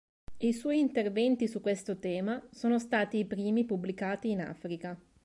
I 0.39 0.51
suoi 0.51 0.79
interventi 0.79 1.47
su 1.47 1.61
questo 1.61 1.99
tema 1.99 2.43
sono 2.49 2.79
stati 2.79 3.17
i 3.19 3.25
primi 3.25 3.65
pubblicati 3.65 4.31
in 4.31 4.41
Africa. 4.41 4.99